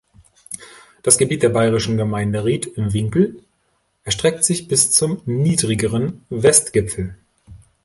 [1.03, 3.39] Das Gebiet der bayrischen Gemeinde Reit im Winkl
[4.03, 7.17] erstreckt sich bis zum niedrigeren Westgipfel.